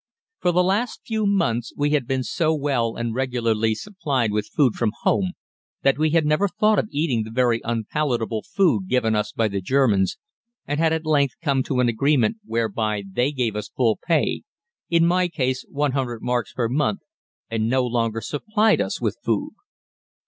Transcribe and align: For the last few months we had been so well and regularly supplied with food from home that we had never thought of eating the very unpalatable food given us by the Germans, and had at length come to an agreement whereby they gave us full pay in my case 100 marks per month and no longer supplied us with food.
For 0.39 0.51
the 0.51 0.63
last 0.63 1.01
few 1.05 1.27
months 1.27 1.73
we 1.77 1.91
had 1.91 2.07
been 2.07 2.23
so 2.23 2.55
well 2.55 2.95
and 2.95 3.13
regularly 3.13 3.75
supplied 3.75 4.31
with 4.31 4.47
food 4.49 4.73
from 4.73 4.93
home 5.03 5.33
that 5.83 5.99
we 5.99 6.09
had 6.09 6.25
never 6.25 6.47
thought 6.47 6.79
of 6.79 6.87
eating 6.89 7.21
the 7.21 7.29
very 7.29 7.61
unpalatable 7.63 8.41
food 8.51 8.87
given 8.87 9.15
us 9.15 9.31
by 9.31 9.47
the 9.47 9.61
Germans, 9.61 10.17
and 10.65 10.79
had 10.79 10.91
at 10.91 11.05
length 11.05 11.35
come 11.39 11.61
to 11.61 11.81
an 11.81 11.87
agreement 11.87 12.37
whereby 12.43 13.03
they 13.11 13.31
gave 13.31 13.55
us 13.55 13.69
full 13.69 13.99
pay 14.03 14.41
in 14.89 15.05
my 15.05 15.27
case 15.27 15.65
100 15.69 16.23
marks 16.23 16.51
per 16.51 16.67
month 16.67 17.01
and 17.51 17.69
no 17.69 17.85
longer 17.85 18.21
supplied 18.21 18.81
us 18.81 18.99
with 18.99 19.19
food. 19.23 19.51